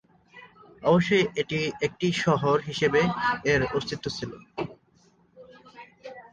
অবশ্যই 0.83 1.25
একটি 1.85 2.07
শহর 2.23 2.57
হিসেবে 2.69 3.01
এর 3.45 3.61
অস্তিত্ব 3.77 4.05
ছিল। 4.17 4.31